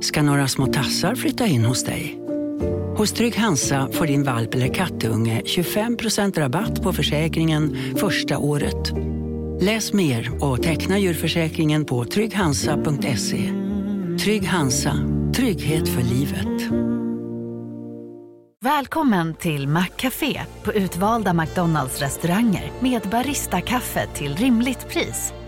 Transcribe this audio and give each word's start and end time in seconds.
Ska 0.00 0.22
några 0.22 0.48
små 0.48 0.66
tassar 0.66 1.14
flytta 1.14 1.46
in 1.46 1.64
hos 1.64 1.84
dig? 1.84 2.18
Hos 2.96 3.12
Trygg 3.12 3.36
Hansa 3.36 3.88
får 3.92 4.06
din 4.06 4.24
valp 4.24 4.54
eller 4.54 4.74
kattunge 4.74 5.42
25% 5.44 6.38
rabatt 6.38 6.82
på 6.82 6.92
försäkringen 6.92 7.76
första 7.96 8.38
året. 8.38 8.92
Läs 9.60 9.92
mer 9.92 10.44
och 10.44 10.62
teckna 10.62 10.98
djurförsäkringen 10.98 11.84
på 11.84 12.04
trygghansa.se. 12.04 13.52
Trygg 14.24 14.46
Hansa, 14.46 14.92
trygghet 15.34 15.88
för 15.88 16.02
livet. 16.02 16.72
Välkommen 18.64 19.34
till 19.34 19.68
Maccafé 19.68 20.40
på 20.64 20.72
utvalda 20.72 21.32
McDonalds 21.32 22.00
restauranger 22.00 22.72
med 22.80 23.02
Baristakaffe 23.10 24.06
till 24.14 24.36
rimligt 24.36 24.88
pris. 24.88 25.32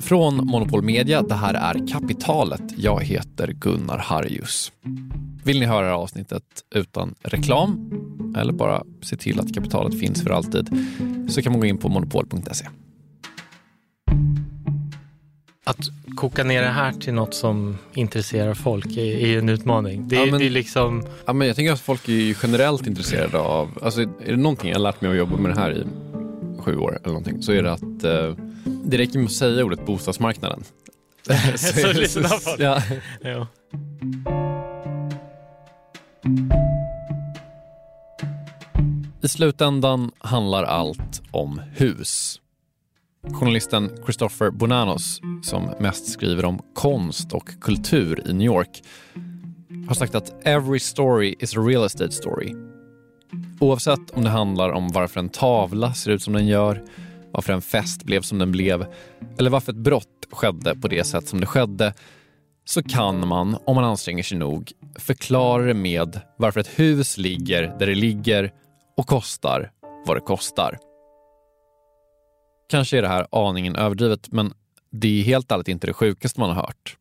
Från 0.00 0.46
Monopol 0.46 0.82
Media, 0.82 1.22
det 1.22 1.34
här 1.34 1.54
är 1.54 1.88
Kapitalet. 1.88 2.62
Jag 2.76 3.02
heter 3.04 3.52
Gunnar 3.52 3.98
Harjus. 3.98 4.72
Vill 5.44 5.60
ni 5.60 5.66
höra 5.66 5.96
avsnittet 5.96 6.42
utan 6.74 7.14
reklam 7.22 7.90
eller 8.36 8.52
bara 8.52 8.82
se 9.02 9.16
till 9.16 9.40
att 9.40 9.54
kapitalet 9.54 10.00
finns 10.00 10.22
för 10.22 10.30
alltid 10.30 10.68
så 11.28 11.42
kan 11.42 11.52
man 11.52 11.60
gå 11.60 11.66
in 11.66 11.78
på 11.78 11.88
monopol.se. 11.88 12.66
Att 15.64 15.78
koka 16.16 16.44
ner 16.44 16.62
det 16.62 16.68
här 16.68 16.92
till 16.92 17.14
något 17.14 17.34
som 17.34 17.78
intresserar 17.94 18.54
folk 18.54 18.86
är, 18.96 19.00
är 19.16 19.38
en 19.38 19.48
utmaning. 19.48 20.08
Det, 20.08 20.16
Ja, 20.16 20.26
men- 20.26 20.38
det 20.38 20.46
är 20.46 20.50
liksom... 20.50 21.02
Ja, 21.26 21.32
men 21.32 21.46
jag 21.46 21.56
tänker 21.56 21.72
att 21.72 21.80
folk 21.80 22.08
är 22.08 22.12
ju 22.12 22.34
generellt 22.42 22.86
intresserade 22.86 23.38
av, 23.38 23.78
alltså 23.82 24.00
är 24.00 24.08
det 24.26 24.36
någonting 24.36 24.68
jag 24.68 24.76
har 24.76 24.82
lärt 24.82 25.00
mig 25.00 25.10
att 25.10 25.16
jobba 25.16 25.36
med 25.36 25.50
det 25.50 25.60
här 25.60 25.72
i 25.72 25.84
sju 26.66 26.76
år 26.78 26.96
eller 26.96 27.08
någonting 27.08 27.42
så 27.42 27.52
är 27.52 27.62
det 27.62 27.72
att 27.72 28.04
eh, 28.04 28.44
det 28.64 28.98
räcker 28.98 29.18
med 29.18 29.26
att 29.26 29.32
säga 29.32 29.64
ordet 29.64 29.86
bostadsmarknaden. 29.86 30.64
Så 31.56 31.92
lyssnar 31.92 32.28
folk. 32.28 32.60
Ja. 32.60 32.82
Ja. 33.20 33.46
I 39.22 39.28
slutändan 39.28 40.10
handlar 40.18 40.64
allt 40.64 41.22
om 41.30 41.60
hus. 41.72 42.40
Journalisten 43.32 43.90
Christopher 44.04 44.50
Bonanos, 44.50 45.20
som 45.42 45.70
mest 45.80 46.12
skriver 46.12 46.44
om 46.44 46.60
konst 46.74 47.32
och 47.32 47.60
kultur 47.60 48.22
i 48.26 48.32
New 48.32 48.46
York, 48.46 48.82
har 49.88 49.94
sagt 49.94 50.14
att 50.14 50.46
“every 50.46 50.78
story 50.78 51.34
is 51.38 51.56
a 51.56 51.60
real 51.60 51.86
estate 51.86 52.12
story”. 52.12 52.75
Oavsett 53.60 54.10
om 54.10 54.24
det 54.24 54.30
handlar 54.30 54.70
om 54.70 54.88
varför 54.88 55.20
en 55.20 55.28
tavla 55.28 55.94
ser 55.94 56.10
ut 56.10 56.22
som 56.22 56.32
den 56.32 56.46
gör, 56.46 56.84
varför 57.30 57.52
en 57.52 57.62
fest 57.62 58.04
blev 58.04 58.22
som 58.22 58.38
den 58.38 58.52
blev 58.52 58.86
eller 59.38 59.50
varför 59.50 59.72
ett 59.72 59.78
brott 59.78 60.26
skedde 60.30 60.76
på 60.76 60.88
det 60.88 61.04
sätt 61.04 61.28
som 61.28 61.40
det 61.40 61.46
skedde 61.46 61.94
så 62.64 62.82
kan 62.82 63.28
man, 63.28 63.58
om 63.64 63.74
man 63.74 63.84
anstränger 63.84 64.22
sig 64.22 64.38
nog, 64.38 64.72
förklara 64.98 65.62
det 65.62 65.74
med 65.74 66.20
varför 66.36 66.60
ett 66.60 66.78
hus 66.78 67.18
ligger 67.18 67.62
där 67.78 67.86
det 67.86 67.94
ligger 67.94 68.52
och 68.96 69.06
kostar 69.06 69.70
vad 70.06 70.16
det 70.16 70.20
kostar. 70.20 70.78
Kanske 72.68 72.98
är 72.98 73.02
det 73.02 73.08
här 73.08 73.26
aningen 73.30 73.76
överdrivet, 73.76 74.32
men 74.32 74.54
det 74.92 75.20
är 75.20 75.24
helt 75.24 75.52
ärligt 75.52 75.68
inte 75.68 75.86
det 75.86 75.92
sjukaste 75.92 76.40
man 76.40 76.50
har 76.50 76.62
hört. 76.62 76.96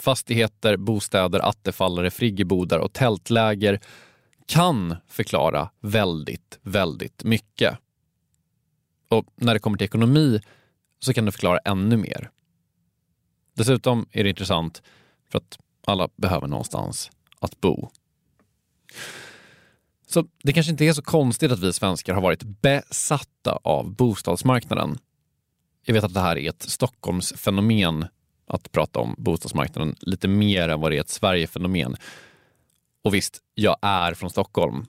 Fastigheter, 0.00 0.76
bostäder, 0.76 1.40
attefallare, 1.40 2.10
friggebodar 2.10 2.78
och 2.78 2.92
tältläger 2.92 3.80
kan 4.46 4.96
förklara 5.08 5.70
väldigt, 5.80 6.58
väldigt 6.62 7.24
mycket. 7.24 7.78
Och 9.08 9.26
när 9.36 9.54
det 9.54 9.60
kommer 9.60 9.78
till 9.78 9.84
ekonomi 9.84 10.40
så 10.98 11.14
kan 11.14 11.24
det 11.24 11.32
förklara 11.32 11.58
ännu 11.58 11.96
mer. 11.96 12.30
Dessutom 13.54 14.06
är 14.10 14.24
det 14.24 14.30
intressant 14.30 14.82
för 15.30 15.38
att 15.38 15.58
alla 15.86 16.08
behöver 16.16 16.46
någonstans 16.46 17.10
att 17.40 17.60
bo. 17.60 17.90
Så 20.06 20.26
det 20.42 20.52
kanske 20.52 20.72
inte 20.72 20.84
är 20.84 20.92
så 20.92 21.02
konstigt 21.02 21.52
att 21.52 21.60
vi 21.60 21.72
svenskar 21.72 22.14
har 22.14 22.22
varit 22.22 22.42
besatta 22.42 23.58
av 23.62 23.94
bostadsmarknaden. 23.94 24.98
Jag 25.84 25.94
vet 25.94 26.04
att 26.04 26.14
det 26.14 26.20
här 26.20 26.38
är 26.38 26.48
ett 26.48 26.62
Stockholmsfenomen 26.62 28.06
att 28.46 28.72
prata 28.72 29.00
om 29.00 29.14
bostadsmarknaden 29.18 29.96
lite 30.00 30.28
mer 30.28 30.68
än 30.68 30.80
vad 30.80 30.92
det 30.92 30.96
är 30.96 31.00
ett 31.00 31.08
Sverigefenomen. 31.08 31.96
Och 33.02 33.14
visst, 33.14 33.38
jag 33.54 33.76
är 33.82 34.14
från 34.14 34.30
Stockholm. 34.30 34.86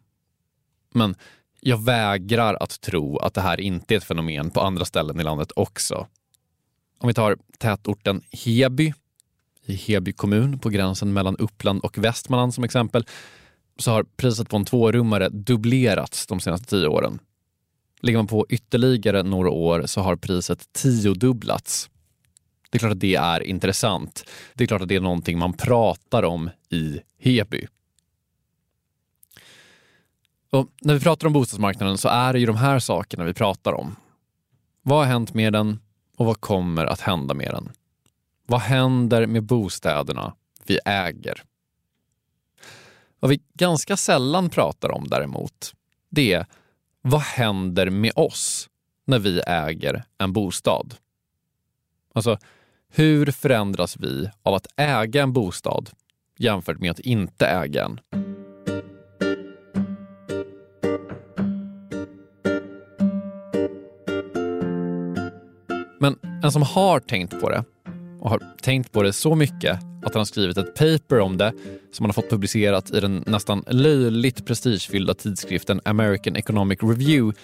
Men 0.93 1.15
jag 1.59 1.83
vägrar 1.83 2.57
att 2.59 2.81
tro 2.81 3.17
att 3.17 3.33
det 3.33 3.41
här 3.41 3.59
inte 3.59 3.93
är 3.93 3.97
ett 3.97 4.03
fenomen 4.03 4.51
på 4.51 4.61
andra 4.61 4.85
ställen 4.85 5.19
i 5.19 5.23
landet 5.23 5.51
också. 5.55 6.07
Om 6.99 7.07
vi 7.07 7.13
tar 7.13 7.37
tätorten 7.57 8.21
Heby 8.31 8.93
i 9.65 9.75
Heby 9.75 10.13
kommun 10.13 10.59
på 10.59 10.69
gränsen 10.69 11.13
mellan 11.13 11.37
Uppland 11.37 11.81
och 11.81 11.97
Västmanland 11.97 12.53
som 12.53 12.63
exempel 12.63 13.05
så 13.77 13.91
har 13.91 14.03
priset 14.03 14.49
på 14.49 14.57
en 14.57 14.65
tvårummare 14.65 15.29
dubblerats 15.29 16.27
de 16.27 16.39
senaste 16.39 16.67
tio 16.67 16.87
åren. 16.87 17.19
Ligger 18.01 18.19
man 18.19 18.27
på 18.27 18.45
ytterligare 18.49 19.23
några 19.23 19.49
år 19.49 19.85
så 19.85 20.01
har 20.01 20.15
priset 20.15 20.73
tiodubblats. 20.73 21.89
Det 22.69 22.77
är 22.77 22.79
klart 22.79 22.91
att 22.91 22.99
det 22.99 23.15
är 23.15 23.43
intressant. 23.43 24.25
Det 24.53 24.63
är 24.63 24.67
klart 24.67 24.81
att 24.81 24.87
det 24.87 24.95
är 24.95 25.01
någonting 25.01 25.37
man 25.39 25.53
pratar 25.53 26.23
om 26.23 26.49
i 26.69 26.99
Heby. 27.19 27.67
Och 30.53 30.69
när 30.81 30.93
vi 30.93 30.99
pratar 30.99 31.27
om 31.27 31.33
bostadsmarknaden 31.33 31.97
så 31.97 32.09
är 32.09 32.33
det 32.33 32.39
ju 32.39 32.45
de 32.45 32.55
här 32.55 32.79
sakerna 32.79 33.23
vi 33.23 33.33
pratar 33.33 33.73
om. 33.73 33.95
Vad 34.81 34.97
har 34.97 35.05
hänt 35.05 35.33
med 35.33 35.53
den 35.53 35.79
och 36.17 36.25
vad 36.25 36.41
kommer 36.41 36.85
att 36.85 36.99
hända 36.99 37.33
med 37.33 37.51
den? 37.53 37.71
Vad 38.47 38.59
händer 38.59 39.25
med 39.25 39.43
bostäderna 39.43 40.35
vi 40.65 40.79
äger? 40.85 41.43
Vad 43.19 43.29
vi 43.29 43.41
ganska 43.53 43.97
sällan 43.97 44.49
pratar 44.49 44.91
om 44.91 45.07
däremot, 45.07 45.73
det 46.09 46.33
är 46.33 46.45
vad 47.01 47.21
händer 47.21 47.89
med 47.89 48.11
oss 48.15 48.69
när 49.05 49.19
vi 49.19 49.41
äger 49.47 50.03
en 50.17 50.33
bostad? 50.33 50.95
Alltså, 52.13 52.37
hur 52.89 53.31
förändras 53.31 53.97
vi 53.97 54.29
av 54.43 54.53
att 54.53 54.67
äga 54.77 55.23
en 55.23 55.33
bostad 55.33 55.89
jämfört 56.37 56.79
med 56.79 56.91
att 56.91 56.99
inte 56.99 57.47
äga 57.47 57.85
en? 57.85 57.99
Men 66.03 66.41
en 66.43 66.51
som 66.51 66.61
har 66.61 66.99
tänkt 66.99 67.41
på 67.41 67.49
det 67.49 67.63
och 68.19 68.29
har 68.29 68.41
tänkt 68.61 68.91
på 68.91 69.03
det 69.03 69.13
så 69.13 69.35
mycket 69.35 69.79
att 70.05 70.13
han 70.13 70.19
har 70.19 70.25
skrivit 70.25 70.57
ett 70.57 70.75
paper 70.75 71.19
om 71.19 71.37
det 71.37 71.53
som 71.93 72.03
han 72.03 72.09
har 72.09 72.13
fått 72.13 72.29
publicerat 72.29 72.91
i 72.91 72.99
den 72.99 73.23
nästan 73.27 73.63
löjligt 73.67 74.45
prestigefyllda 74.45 75.13
tidskriften 75.13 75.81
American 75.85 76.35
Economic 76.35 76.79
Review. 76.81 77.39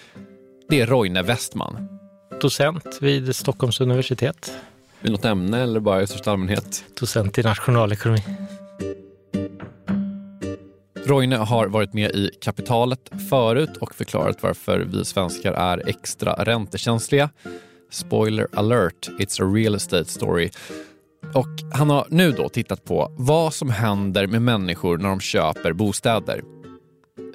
Det 0.69 0.81
är 0.81 0.87
Roine 0.87 1.23
Westman. 1.23 1.99
Docent 2.41 2.97
vid 3.01 3.35
Stockholms 3.35 3.81
universitet. 3.81 4.57
Vill 5.01 5.11
något 5.11 5.25
ämne 5.25 5.61
eller 5.61 5.79
bara 5.79 6.01
i 6.01 6.07
största 6.07 6.31
allmänhet? 6.31 6.83
Docent 6.99 7.37
i 7.37 7.43
nationalekonomi. 7.43 8.23
Roine 11.05 11.31
har 11.33 11.67
varit 11.67 11.93
med 11.93 12.11
i 12.11 12.31
Kapitalet 12.41 13.11
förut 13.29 13.77
och 13.77 13.95
förklarat 13.95 14.43
varför 14.43 14.79
vi 14.79 15.05
svenskar 15.05 15.53
är 15.53 15.89
extra 15.89 16.33
räntekänsliga. 16.33 17.29
Spoiler 17.89 18.47
alert, 18.53 19.09
it's 19.19 19.43
a 19.43 19.51
real 19.53 19.75
estate 19.75 20.05
story. 20.05 20.49
Och 21.33 21.47
han 21.73 21.89
har 21.89 22.07
nu 22.09 22.31
då 22.31 22.49
tittat 22.49 22.85
på 22.85 23.11
vad 23.17 23.53
som 23.53 23.69
händer 23.69 24.27
med 24.27 24.41
människor 24.41 24.97
när 24.97 25.09
de 25.09 25.19
köper 25.19 25.73
bostäder. 25.73 26.41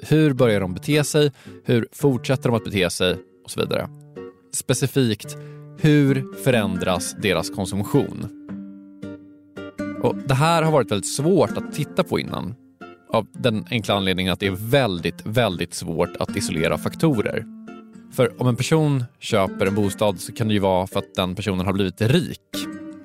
Hur 0.01 0.33
börjar 0.33 0.59
de 0.59 0.73
bete 0.73 1.03
sig? 1.03 1.31
Hur 1.63 1.87
fortsätter 1.91 2.49
de 2.49 2.55
att 2.55 2.63
bete 2.63 2.89
sig? 2.89 3.17
Och 3.43 3.51
så 3.51 3.59
vidare. 3.59 3.89
Specifikt, 4.53 5.37
hur 5.79 6.33
förändras 6.43 7.15
deras 7.21 7.49
konsumtion? 7.49 8.41
Och 10.03 10.15
Det 10.15 10.33
här 10.33 10.63
har 10.63 10.71
varit 10.71 10.91
väldigt 10.91 11.15
svårt 11.15 11.57
att 11.57 11.73
titta 11.73 12.03
på 12.03 12.19
innan. 12.19 12.55
Av 13.09 13.27
den 13.31 13.65
enkla 13.71 13.95
anledningen 13.95 14.33
att 14.33 14.39
det 14.39 14.47
är 14.47 14.69
väldigt, 14.69 15.25
väldigt 15.25 15.73
svårt 15.73 16.15
att 16.19 16.35
isolera 16.35 16.77
faktorer. 16.77 17.54
För 18.11 18.41
om 18.41 18.47
en 18.47 18.55
person 18.55 19.03
köper 19.19 19.65
en 19.65 19.75
bostad 19.75 20.19
så 20.19 20.33
kan 20.33 20.47
det 20.47 20.53
ju 20.53 20.59
vara 20.59 20.87
för 20.87 20.99
att 20.99 21.15
den 21.15 21.35
personen 21.35 21.65
har 21.65 21.73
blivit 21.73 22.01
rik. 22.01 22.39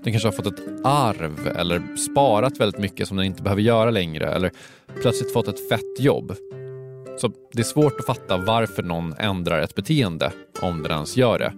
Den 0.04 0.12
kanske 0.12 0.28
har 0.28 0.32
fått 0.32 0.46
ett 0.46 0.84
arv 0.84 1.52
eller 1.56 1.96
sparat 1.96 2.60
väldigt 2.60 2.80
mycket 2.80 3.08
som 3.08 3.16
den 3.16 3.26
inte 3.26 3.42
behöver 3.42 3.62
göra 3.62 3.90
längre 3.90 4.32
eller 4.32 4.50
plötsligt 5.02 5.32
fått 5.32 5.48
ett 5.48 5.68
fett 5.68 6.00
jobb. 6.00 6.36
Så 7.18 7.32
det 7.52 7.60
är 7.60 7.64
svårt 7.64 8.00
att 8.00 8.06
fatta 8.06 8.36
varför 8.36 8.82
någon 8.82 9.14
ändrar 9.18 9.60
ett 9.60 9.74
beteende, 9.74 10.32
om 10.62 10.82
den 10.82 10.92
ens 10.92 11.16
gör 11.16 11.38
det. 11.38 11.52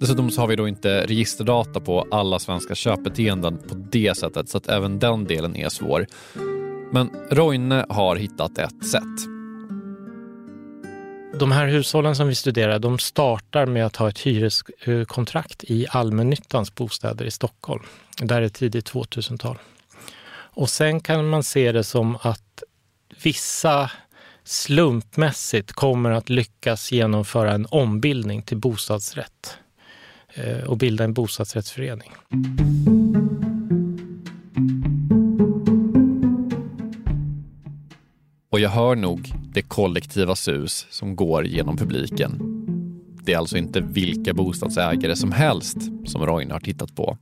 Dessutom 0.00 0.30
så 0.30 0.40
har 0.40 0.48
vi 0.48 0.56
då 0.56 0.68
inte 0.68 1.06
registerdata 1.06 1.80
på 1.80 2.06
alla 2.10 2.38
svenska 2.38 2.74
köpbeteenden 2.74 3.58
på 3.58 3.74
det 3.74 4.16
sättet 4.16 4.48
så 4.48 4.58
att 4.58 4.68
även 4.68 4.98
den 4.98 5.24
delen 5.24 5.56
är 5.56 5.68
svår. 5.68 6.06
Men 6.92 7.10
Roine 7.30 7.84
har 7.88 8.16
hittat 8.16 8.58
ett 8.58 8.86
sätt. 8.86 9.39
De 11.34 11.52
här 11.52 11.66
hushållen 11.66 12.16
som 12.16 12.28
vi 12.28 12.34
studerar, 12.34 12.78
de 12.78 12.98
startar 12.98 13.66
med 13.66 13.86
att 13.86 13.96
ha 13.96 14.08
ett 14.08 14.18
hyreskontrakt 14.18 15.64
i 15.64 15.86
allmännyttans 15.90 16.74
bostäder 16.74 17.24
i 17.24 17.30
Stockholm. 17.30 17.82
Där 18.18 18.42
är 18.42 18.48
tidigt 18.48 18.92
2000-tal. 18.92 19.58
Och 20.32 20.70
sen 20.70 21.00
kan 21.00 21.28
man 21.28 21.42
se 21.42 21.72
det 21.72 21.84
som 21.84 22.18
att 22.22 22.62
vissa 23.22 23.90
slumpmässigt 24.44 25.72
kommer 25.72 26.10
att 26.10 26.28
lyckas 26.28 26.92
genomföra 26.92 27.52
en 27.52 27.66
ombildning 27.66 28.42
till 28.42 28.56
bostadsrätt 28.56 29.58
eh, 30.34 30.64
och 30.64 30.76
bilda 30.76 31.04
en 31.04 31.14
bostadsrättsförening. 31.14 32.12
Och 38.50 38.60
jag 38.60 38.70
hör 38.70 38.96
nog 38.96 39.32
det 39.52 39.62
kollektiva 39.62 40.36
sus 40.36 40.86
som 40.90 41.16
går 41.16 41.46
genom 41.46 41.76
publiken. 41.76 42.38
Det 43.24 43.32
är 43.32 43.38
alltså 43.38 43.56
inte 43.56 43.80
vilka 43.80 44.34
bostadsägare 44.34 45.16
som 45.16 45.32
helst 45.32 45.76
som 46.06 46.26
Roine 46.26 46.50
har 46.50 46.60
tittat 46.60 46.96
på. 46.96 47.18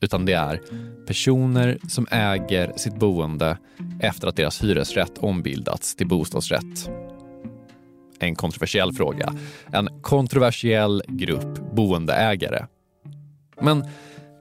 Utan 0.00 0.26
det 0.26 0.32
är 0.32 0.62
personer 1.06 1.78
som 1.88 2.06
äger 2.10 2.72
sitt 2.76 2.96
boende 2.96 3.58
efter 4.00 4.28
att 4.28 4.36
deras 4.36 4.62
hyresrätt 4.62 5.18
ombildats 5.18 5.96
till 5.96 6.06
bostadsrätt. 6.06 6.90
En 8.18 8.34
kontroversiell 8.34 8.92
fråga. 8.92 9.34
En 9.72 9.88
kontroversiell 10.02 11.02
grupp 11.08 11.74
boendeägare. 11.74 12.66
Men 13.60 13.84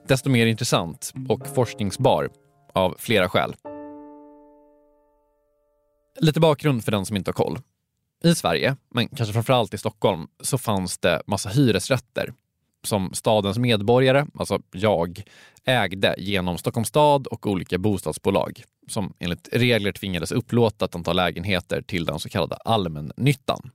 desto 0.07 0.29
mer 0.29 0.45
intressant 0.45 1.13
och 1.29 1.47
forskningsbar 1.47 2.29
av 2.73 2.95
flera 2.99 3.29
skäl. 3.29 3.55
Lite 6.19 6.39
bakgrund 6.39 6.83
för 6.85 6.91
den 6.91 7.06
som 7.06 7.15
inte 7.15 7.29
har 7.29 7.33
koll. 7.33 7.59
I 8.23 8.35
Sverige, 8.35 8.75
men 8.89 9.07
kanske 9.07 9.33
framförallt 9.33 9.73
i 9.73 9.77
Stockholm, 9.77 10.27
så 10.41 10.57
fanns 10.57 10.97
det 10.97 11.21
massa 11.27 11.50
hyresrätter 11.50 12.33
som 12.83 13.13
stadens 13.13 13.57
medborgare, 13.57 14.25
alltså 14.39 14.59
jag, 14.71 15.23
ägde 15.65 16.15
genom 16.17 16.57
Stockholms 16.57 16.88
stad 16.88 17.27
och 17.27 17.47
olika 17.47 17.77
bostadsbolag 17.77 18.63
som 18.88 19.13
enligt 19.19 19.50
regler 19.51 19.91
tvingades 19.91 20.31
upplåta 20.31 20.85
ett 20.85 20.95
antal 20.95 21.15
lägenheter 21.15 21.81
till 21.81 22.06
den 22.06 22.19
så 22.19 22.29
kallade 22.29 22.56
allmännyttan. 22.56 23.71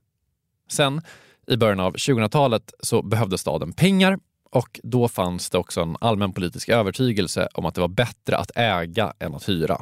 Sen, 0.69 1.01
i 1.47 1.57
början 1.57 1.79
av 1.79 1.95
2000-talet, 1.95 2.73
så 2.79 3.01
behövde 3.01 3.37
staden 3.37 3.73
pengar 3.73 4.19
och 4.51 4.79
då 4.83 5.07
fanns 5.07 5.49
det 5.49 5.57
också 5.57 5.81
en 5.81 5.97
allmän 6.01 6.33
politisk 6.33 6.69
övertygelse 6.69 7.47
om 7.53 7.65
att 7.65 7.75
det 7.75 7.81
var 7.81 7.87
bättre 7.87 8.37
att 8.37 8.51
äga 8.55 9.13
än 9.19 9.35
att 9.35 9.49
hyra. 9.49 9.81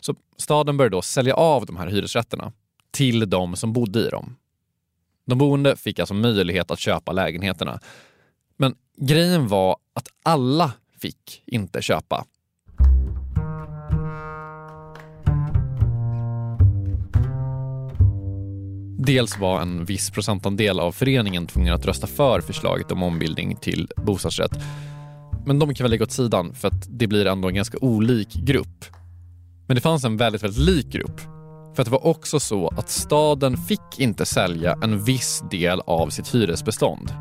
Så 0.00 0.14
staden 0.36 0.76
började 0.76 0.96
då 0.96 1.02
sälja 1.02 1.34
av 1.34 1.66
de 1.66 1.76
här 1.76 1.86
hyresrätterna 1.86 2.52
till 2.90 3.30
de 3.30 3.56
som 3.56 3.72
bodde 3.72 4.00
i 4.00 4.08
dem. 4.08 4.36
De 5.26 5.38
boende 5.38 5.76
fick 5.76 5.98
alltså 5.98 6.14
möjlighet 6.14 6.70
att 6.70 6.78
köpa 6.78 7.12
lägenheterna. 7.12 7.80
Men 8.56 8.74
grejen 8.96 9.48
var 9.48 9.76
att 9.94 10.08
alla 10.22 10.72
fick 10.98 11.42
inte 11.46 11.82
köpa. 11.82 12.24
Dels 18.98 19.38
var 19.38 19.60
en 19.60 19.84
viss 19.84 20.10
procentandel 20.10 20.80
av 20.80 20.92
föreningen 20.92 21.46
tvungen 21.46 21.74
att 21.74 21.86
rösta 21.86 22.06
för 22.06 22.40
förslaget 22.40 22.92
om 22.92 23.02
ombildning 23.02 23.56
till 23.56 23.88
bostadsrätt. 23.96 24.52
Men 25.46 25.58
de 25.58 25.74
kan 25.74 25.84
väl 25.84 25.90
lägga 25.90 26.04
åt 26.04 26.12
sidan 26.12 26.54
för 26.54 26.68
att 26.68 26.86
det 26.88 27.06
blir 27.06 27.26
ändå 27.26 27.48
en 27.48 27.54
ganska 27.54 27.78
olik 27.78 28.34
grupp. 28.34 28.84
Men 29.70 29.74
det 29.74 29.80
fanns 29.80 30.04
en 30.04 30.16
väldigt, 30.16 30.42
väldigt 30.42 30.60
lik 30.60 30.86
grupp. 30.86 31.20
För 31.74 31.82
att 31.82 31.84
det 31.84 31.90
var 31.90 32.06
också 32.06 32.40
så 32.40 32.68
att 32.68 32.90
staden 32.90 33.56
fick 33.56 33.98
inte 33.98 34.26
sälja 34.26 34.78
en 34.82 35.04
viss 35.04 35.44
del 35.50 35.80
av 35.80 36.08
sitt 36.08 36.34
hyresbestånd. 36.34 37.12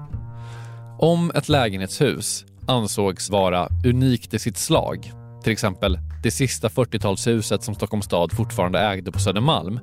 Om 1.00 1.32
ett 1.36 1.50
lägenhetshus 1.50 2.46
ansågs 2.68 3.30
vara 3.30 3.68
unikt 3.86 4.34
i 4.34 4.40
sitt 4.40 4.58
slag, 4.58 5.12
till 5.44 5.52
exempel 5.52 6.00
det 6.24 6.32
sista 6.32 6.68
40-talshuset 6.68 7.60
som 7.62 7.76
Stockholms 7.76 8.06
stad 8.06 8.32
fortfarande 8.32 8.80
ägde 8.80 9.12
på 9.12 9.20
Södermalm, 9.20 9.80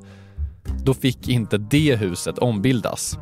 då 0.85 0.95
fick 0.95 1.29
inte 1.29 1.59
det 1.59 1.97
huset 1.97 2.39
ombildas. 2.39 3.19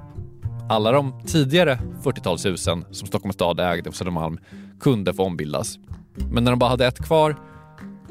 Alla 0.69 0.93
de 0.93 1.23
tidigare 1.27 1.79
40-talshusen 2.03 2.85
som 2.91 3.09
Stockholms 3.09 3.35
stad 3.35 3.61
ägde 3.61 3.91
på 3.91 3.97
Södermalm 3.97 4.39
kunde 4.81 5.15
få 5.15 5.25
ombildas. 5.25 5.79
Men 6.15 6.45
när 6.45 6.53
de 6.53 6.59
bara 6.59 6.71
hade 6.71 6.87
ett 6.87 7.05
kvar, 7.05 7.37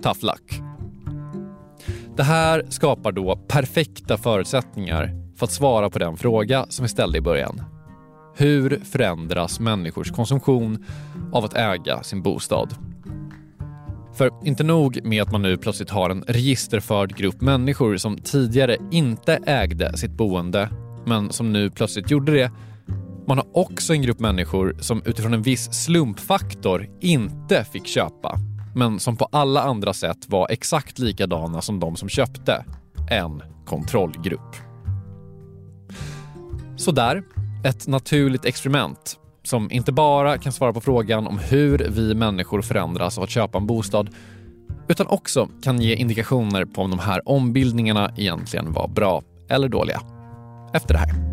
tough 0.04 0.26
luck. 0.26 0.63
Det 2.18 2.24
här 2.24 2.66
skapar 2.70 3.12
då 3.12 3.36
perfekta 3.48 4.18
förutsättningar 4.18 5.12
för 5.36 5.46
att 5.46 5.52
svara 5.52 5.90
på 5.90 6.00
den 6.00 6.18
fråga 6.18 6.66
som 6.70 6.84
vi 6.84 6.90
ställde 6.90 7.18
i 7.18 7.22
början. 7.22 7.62
Hur 8.36 8.80
förändras 8.92 9.60
människors 9.60 10.12
konsumtion 10.12 10.86
av 11.32 11.46
att 11.46 11.54
äga 11.54 12.04
sin 12.04 12.22
bostad? 12.22 12.76
För 14.14 14.32
inte 14.44 14.64
nog 14.64 15.06
med 15.06 15.22
att 15.22 15.32
man 15.32 15.42
nu 15.42 15.58
plötsligt 15.58 15.90
har 15.90 16.10
en 16.10 16.24
registerförd 16.28 17.18
grupp 17.18 17.42
människor 17.42 17.98
som 17.98 18.18
tidigare 18.18 18.78
inte 18.92 19.40
ägde 19.46 19.98
sitt 19.98 20.12
boende, 20.12 20.70
men 21.06 21.32
som 21.32 21.54
nu 21.54 21.70
plötsligt 21.70 22.12
gjorde 22.12 22.32
det. 22.32 22.52
Man 23.28 23.38
har 23.38 23.48
också 23.54 23.94
en 23.94 24.02
grupp 24.02 24.20
människor 24.20 24.76
som 24.80 25.02
utifrån 25.06 25.34
en 25.34 25.42
viss 25.42 25.74
slumpfaktor 25.74 26.88
inte 27.02 27.64
fick 27.64 27.88
köpa, 27.88 28.40
men 28.76 29.00
som 29.00 29.18
på 29.18 29.28
alla 29.32 29.62
andra 29.62 29.94
sätt 29.94 30.30
var 30.30 30.48
exakt 30.50 31.00
likadana 31.00 31.62
som 31.62 31.80
de 31.80 31.96
som 31.96 32.10
köpte. 32.10 32.66
En 33.10 33.44
kontrollgrupp. 33.66 34.56
Så 36.78 36.92
där, 36.92 37.24
ett 37.66 37.88
naturligt 37.88 38.46
experiment 38.46 39.20
som 39.44 39.72
inte 39.72 39.92
bara 39.92 40.38
kan 40.38 40.52
svara 40.52 40.74
på 40.74 40.82
frågan 40.82 41.28
om 41.28 41.40
hur 41.40 41.88
vi 41.90 42.16
människor 42.16 42.62
förändras 42.62 43.18
av 43.18 43.24
att 43.24 43.30
köpa 43.30 43.58
en 43.58 43.68
bostad 43.68 44.10
utan 44.88 45.08
också 45.08 45.50
kan 45.64 45.82
ge 45.82 45.96
indikationer 45.96 46.66
på 46.66 46.82
om 46.82 46.90
de 46.90 47.00
här 47.00 47.30
ombildningarna 47.30 48.12
egentligen 48.18 48.74
var 48.74 48.88
bra 48.88 49.24
eller 49.50 49.70
dåliga. 49.70 50.02
Efter 50.74 50.94
det 50.94 51.00
här. 51.00 51.33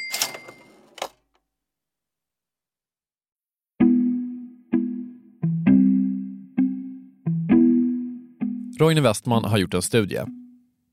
Roine 8.81 9.01
Westman 9.01 9.45
har 9.45 9.57
gjort 9.57 9.73
en 9.73 9.81
studie. 9.81 10.19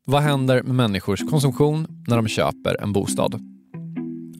Vad 0.04 0.23
händer 0.23 0.62
med 0.62 0.75
människors 0.75 1.21
konsumtion 1.30 1.87
när 2.09 2.16
de 2.16 2.28
köper 2.28 2.83
en 2.83 2.92
bostad? 2.92 3.40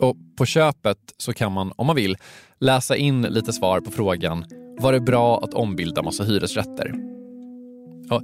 Och 0.00 0.17
på 0.38 0.47
köpet 0.47 0.99
så 1.17 1.33
kan 1.33 1.52
man, 1.52 1.73
om 1.76 1.87
man 1.87 1.97
vill, 1.97 2.17
läsa 2.61 2.97
in 2.97 3.23
lite 3.23 3.52
svar 3.52 3.81
på 3.81 3.90
frågan 3.90 4.45
var 4.81 4.93
det 4.93 5.00
bra 5.00 5.40
att 5.40 5.55
ombilda 5.55 6.02
massa 6.02 6.25
hyresrätter? 6.25 6.95
Och 8.11 8.23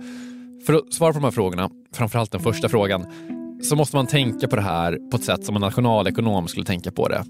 för 0.66 0.75
att 0.75 0.93
svara 0.93 1.12
på 1.12 1.19
de 1.19 1.25
här 1.25 1.31
frågorna, 1.31 1.71
framförallt 1.93 2.33
den 2.33 2.40
första 2.40 2.69
frågan, 2.69 3.07
så 3.62 3.76
måste 3.76 3.97
man 3.97 4.07
tänka 4.07 4.49
på 4.49 4.57
det 4.57 4.62
här 4.62 4.99
på 5.11 5.16
ett 5.16 5.25
sätt 5.25 5.45
som 5.45 5.54
en 5.54 5.61
nationalekonom 5.61 6.49
skulle 6.49 6.66
tänka 6.66 6.90
på 6.90 7.09
det. 7.09 7.25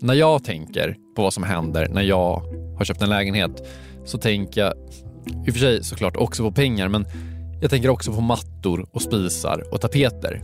När 0.00 0.14
jag 0.14 0.44
tänker 0.44 0.96
på 1.16 1.22
vad 1.22 1.32
som 1.32 1.42
händer 1.42 1.88
när 1.88 2.02
jag 2.02 2.42
har 2.78 2.84
köpt 2.84 3.02
en 3.02 3.10
lägenhet 3.10 3.68
så 4.04 4.18
tänker 4.18 4.60
jag 4.60 4.74
i 5.46 5.50
och 5.50 5.54
för 5.54 5.60
sig 5.60 5.84
såklart 5.84 6.16
också 6.16 6.42
på 6.42 6.52
pengar 6.52 6.88
men 6.88 7.06
jag 7.60 7.70
tänker 7.70 7.88
också 7.88 8.12
på 8.12 8.20
mattor 8.20 8.86
och 8.92 9.02
spisar 9.02 9.64
och 9.72 9.80
tapeter. 9.80 10.42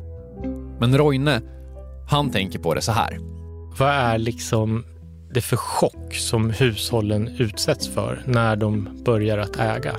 Men 0.81 0.99
Roine, 0.99 1.41
han 2.09 2.31
tänker 2.31 2.59
på 2.59 2.75
det 2.75 2.81
så 2.81 2.93
här. 2.93 3.19
Vad 3.79 3.89
är 3.89 4.19
liksom 4.19 4.85
det 5.35 5.41
för 5.41 5.57
chock 5.57 6.15
som 6.15 6.51
hushållen 6.51 7.29
utsätts 7.39 7.89
för 7.89 8.23
när 8.27 8.57
de 8.57 8.89
börjar 9.05 9.39
att 9.39 9.57
äga? 9.57 9.97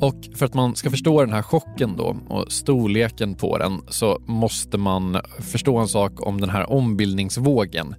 Och 0.00 0.28
för 0.34 0.46
att 0.46 0.54
man 0.54 0.76
ska 0.76 0.90
förstå 0.90 1.20
den 1.20 1.32
här 1.32 1.42
chocken 1.42 1.96
då 1.96 2.16
och 2.28 2.52
storleken 2.52 3.34
på 3.34 3.58
den 3.58 3.80
så 3.88 4.18
måste 4.26 4.78
man 4.78 5.20
förstå 5.38 5.78
en 5.78 5.88
sak 5.88 6.26
om 6.26 6.40
den 6.40 6.50
här 6.50 6.72
ombildningsvågen. 6.72 7.94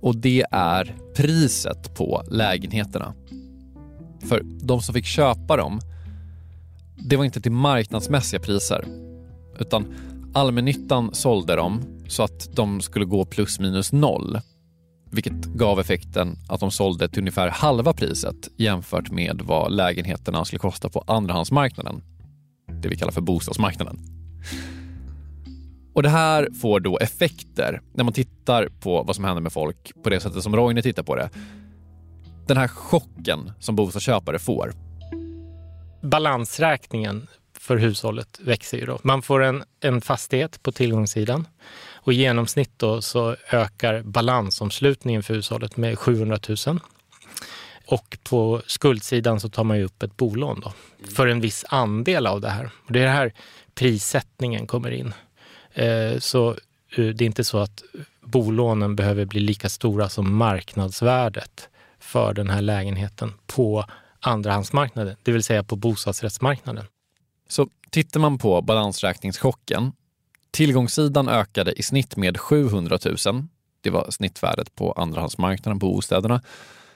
Och 0.00 0.16
det 0.16 0.44
är 0.50 0.96
priset 1.16 1.94
på 1.94 2.22
lägenheterna. 2.30 3.14
För 4.20 4.42
de 4.44 4.82
som 4.82 4.94
fick 4.94 5.06
köpa 5.06 5.56
dem, 5.56 5.80
det 6.96 7.16
var 7.16 7.24
inte 7.24 7.40
till 7.40 7.52
marknadsmässiga 7.52 8.40
priser. 8.40 8.84
Utan 9.58 9.94
allmännyttan 10.34 11.14
sålde 11.14 11.56
dem 11.56 11.82
så 12.08 12.22
att 12.22 12.56
de 12.56 12.80
skulle 12.80 13.04
gå 13.04 13.24
plus 13.24 13.60
minus 13.60 13.92
noll. 13.92 14.40
Vilket 15.10 15.44
gav 15.44 15.80
effekten 15.80 16.38
att 16.48 16.60
de 16.60 16.70
sålde 16.70 17.08
till 17.08 17.18
ungefär 17.18 17.48
halva 17.48 17.92
priset 17.92 18.48
jämfört 18.56 19.10
med 19.10 19.42
vad 19.44 19.72
lägenheterna 19.72 20.44
skulle 20.44 20.58
kosta 20.58 20.88
på 20.88 21.04
andrahandsmarknaden. 21.06 22.02
Det 22.82 22.88
vi 22.88 22.96
kallar 22.96 23.12
för 23.12 23.20
bostadsmarknaden. 23.20 23.98
Och 25.94 26.02
Det 26.02 26.08
här 26.08 26.48
får 26.60 26.80
då 26.80 26.98
effekter 26.98 27.80
när 27.94 28.04
man 28.04 28.12
tittar 28.12 28.68
på 28.80 29.02
vad 29.02 29.16
som 29.16 29.24
händer 29.24 29.42
med 29.42 29.52
folk 29.52 29.92
på 30.02 30.10
det 30.10 30.20
sättet 30.20 30.42
som 30.42 30.56
Roine 30.56 30.82
tittar 30.82 31.02
på 31.02 31.16
det 31.16 31.30
den 32.46 32.56
här 32.56 32.68
chocken 32.68 33.52
som 33.60 33.76
bostadsköpare 33.76 34.38
får. 34.38 34.72
Balansräkningen 36.02 37.26
för 37.58 37.76
hushållet 37.76 38.40
växer 38.40 38.78
ju 38.78 38.86
då. 38.86 38.98
Man 39.02 39.22
får 39.22 39.42
en, 39.42 39.64
en 39.80 40.00
fastighet 40.00 40.62
på 40.62 40.72
tillgångssidan 40.72 41.48
och 41.94 42.12
i 42.12 42.16
genomsnitt 42.16 42.70
då 42.76 43.02
så 43.02 43.36
ökar 43.50 44.02
balansomslutningen 44.02 45.22
för 45.22 45.34
hushållet 45.34 45.76
med 45.76 45.98
700 45.98 46.38
000. 46.66 46.80
Och 47.86 48.18
på 48.22 48.62
skuldsidan 48.66 49.40
så 49.40 49.48
tar 49.48 49.64
man 49.64 49.78
ju 49.78 49.84
upp 49.84 50.02
ett 50.02 50.16
bolån 50.16 50.60
då 50.60 50.72
för 51.10 51.26
en 51.26 51.40
viss 51.40 51.64
andel 51.68 52.26
av 52.26 52.40
det 52.40 52.50
här. 52.50 52.70
Och 52.86 52.92
det 52.92 53.00
är 53.00 53.08
här 53.08 53.32
prissättningen 53.74 54.66
kommer 54.66 54.90
in. 54.90 55.14
Eh, 55.72 56.18
så 56.18 56.50
eh, 56.96 57.04
det 57.04 57.24
är 57.24 57.26
inte 57.26 57.44
så 57.44 57.58
att 57.58 57.82
bolånen 58.20 58.96
behöver 58.96 59.24
bli 59.24 59.40
lika 59.40 59.68
stora 59.68 60.08
som 60.08 60.36
marknadsvärdet 60.36 61.68
för 62.06 62.34
den 62.34 62.50
här 62.50 62.62
lägenheten 62.62 63.32
på 63.46 63.84
andrahandsmarknaden, 64.20 65.16
det 65.22 65.32
vill 65.32 65.42
säga 65.42 65.64
på 65.64 65.76
bostadsrättsmarknaden. 65.76 66.84
Så 67.48 67.68
tittar 67.90 68.20
man 68.20 68.38
på 68.38 68.62
balansräkningschocken, 68.62 69.92
tillgångssidan 70.50 71.28
ökade 71.28 71.72
i 71.72 71.82
snitt 71.82 72.16
med 72.16 72.40
700 72.40 72.98
000. 73.26 73.46
Det 73.80 73.90
var 73.90 74.10
snittvärdet 74.10 74.74
på 74.74 74.92
andrahandsmarknaden 74.92 75.78
på 75.78 75.86
bostäderna. 75.86 76.42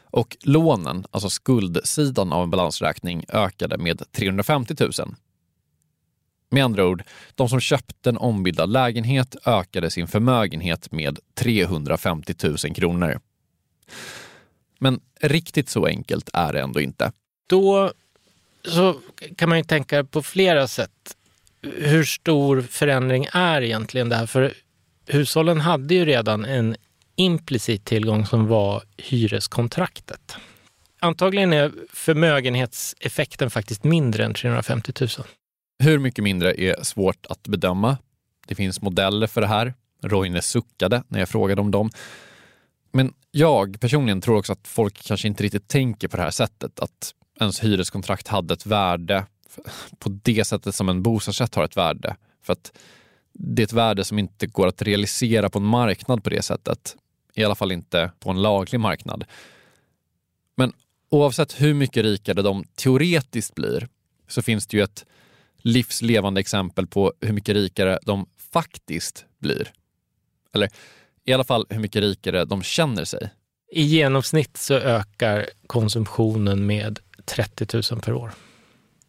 Och 0.04 0.36
lånen, 0.42 1.06
alltså 1.10 1.30
skuldsidan 1.30 2.32
av 2.32 2.42
en 2.42 2.50
balansräkning, 2.50 3.24
ökade 3.28 3.78
med 3.78 4.02
350 4.12 4.74
000. 4.80 4.92
Med 6.50 6.64
andra 6.64 6.86
ord, 6.86 7.02
de 7.34 7.48
som 7.48 7.60
köpte 7.60 8.10
en 8.10 8.18
ombildad 8.18 8.70
lägenhet 8.70 9.36
ökade 9.46 9.90
sin 9.90 10.08
förmögenhet 10.08 10.92
med 10.92 11.18
350 11.34 12.34
000 12.42 12.56
kronor. 12.56 13.20
Men 14.80 15.00
riktigt 15.20 15.68
så 15.68 15.86
enkelt 15.86 16.30
är 16.32 16.52
det 16.52 16.60
ändå 16.60 16.80
inte. 16.80 17.12
Då 17.48 17.92
så 18.64 18.96
kan 19.36 19.48
man 19.48 19.58
ju 19.58 19.64
tänka 19.64 20.04
på 20.04 20.22
flera 20.22 20.68
sätt. 20.68 21.16
Hur 21.62 22.04
stor 22.04 22.62
förändring 22.62 23.26
är 23.32 23.62
egentligen 23.62 24.08
det 24.08 24.16
här? 24.16 24.26
För 24.26 24.54
hushållen 25.06 25.60
hade 25.60 25.94
ju 25.94 26.04
redan 26.04 26.44
en 26.44 26.76
implicit 27.16 27.84
tillgång 27.84 28.26
som 28.26 28.46
var 28.46 28.82
hyreskontraktet. 28.96 30.36
Antagligen 31.00 31.52
är 31.52 31.72
förmögenhetseffekten 31.92 33.50
faktiskt 33.50 33.84
mindre 33.84 34.24
än 34.24 34.34
350 34.34 34.92
000. 35.00 35.08
Hur 35.82 35.98
mycket 35.98 36.24
mindre 36.24 36.60
är 36.60 36.82
svårt 36.82 37.26
att 37.28 37.42
bedöma. 37.42 37.98
Det 38.46 38.54
finns 38.54 38.82
modeller 38.82 39.26
för 39.26 39.40
det 39.40 39.46
här. 39.46 39.74
Roine 40.02 40.42
suckade 40.42 41.02
när 41.08 41.18
jag 41.18 41.28
frågade 41.28 41.60
om 41.60 41.70
dem. 41.70 41.90
Men 42.92 43.14
jag 43.30 43.80
personligen 43.80 44.20
tror 44.20 44.36
också 44.36 44.52
att 44.52 44.68
folk 44.68 45.02
kanske 45.02 45.28
inte 45.28 45.42
riktigt 45.42 45.68
tänker 45.68 46.08
på 46.08 46.16
det 46.16 46.22
här 46.22 46.30
sättet. 46.30 46.80
Att 46.80 47.14
ens 47.40 47.64
hyreskontrakt 47.64 48.28
hade 48.28 48.54
ett 48.54 48.66
värde 48.66 49.26
på 49.98 50.08
det 50.22 50.44
sättet 50.44 50.74
som 50.74 50.88
en 50.88 51.02
bostadsrätt 51.02 51.54
har 51.54 51.64
ett 51.64 51.76
värde. 51.76 52.16
För 52.42 52.52
att 52.52 52.72
det 53.32 53.62
är 53.62 53.64
ett 53.64 53.72
värde 53.72 54.04
som 54.04 54.18
inte 54.18 54.46
går 54.46 54.66
att 54.66 54.82
realisera 54.82 55.50
på 55.50 55.58
en 55.58 55.64
marknad 55.64 56.24
på 56.24 56.30
det 56.30 56.42
sättet. 56.42 56.96
I 57.34 57.44
alla 57.44 57.54
fall 57.54 57.72
inte 57.72 58.10
på 58.18 58.30
en 58.30 58.42
laglig 58.42 58.80
marknad. 58.80 59.24
Men 60.56 60.72
oavsett 61.08 61.60
hur 61.60 61.74
mycket 61.74 62.02
rikare 62.02 62.42
de 62.42 62.64
teoretiskt 62.74 63.54
blir 63.54 63.88
så 64.28 64.42
finns 64.42 64.66
det 64.66 64.76
ju 64.76 64.82
ett 64.82 65.06
livslevande 65.58 66.40
exempel 66.40 66.86
på 66.86 67.12
hur 67.20 67.32
mycket 67.32 67.54
rikare 67.54 67.98
de 68.02 68.26
faktiskt 68.52 69.24
blir. 69.38 69.72
Eller 70.54 70.70
i 71.26 71.32
alla 71.32 71.44
fall 71.44 71.66
hur 71.68 71.80
mycket 71.80 72.02
rikare 72.02 72.44
de 72.44 72.62
känner 72.62 73.04
sig. 73.04 73.30
I 73.72 73.82
genomsnitt 73.82 74.56
så 74.56 74.74
ökar 74.74 75.46
konsumtionen 75.66 76.66
med 76.66 76.98
30 77.24 77.66
000 77.92 78.00
per 78.00 78.12
år. 78.12 78.30